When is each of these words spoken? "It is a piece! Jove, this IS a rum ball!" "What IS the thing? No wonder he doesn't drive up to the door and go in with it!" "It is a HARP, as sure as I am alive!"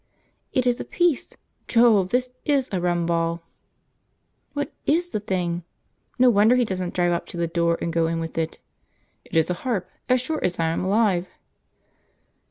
"It 0.51 0.65
is 0.65 0.79
a 0.79 0.83
piece! 0.83 1.37
Jove, 1.67 2.09
this 2.09 2.31
IS 2.43 2.69
a 2.71 2.81
rum 2.81 3.05
ball!" 3.05 3.43
"What 4.53 4.73
IS 4.87 5.09
the 5.09 5.19
thing? 5.19 5.61
No 6.17 6.27
wonder 6.31 6.55
he 6.55 6.65
doesn't 6.65 6.95
drive 6.95 7.11
up 7.11 7.27
to 7.27 7.37
the 7.37 7.45
door 7.45 7.77
and 7.79 7.93
go 7.93 8.07
in 8.07 8.19
with 8.19 8.35
it!" 8.35 8.57
"It 9.25 9.35
is 9.37 9.51
a 9.51 9.61
HARP, 9.61 9.87
as 10.09 10.19
sure 10.19 10.43
as 10.43 10.59
I 10.59 10.69
am 10.69 10.83
alive!" 10.85 11.27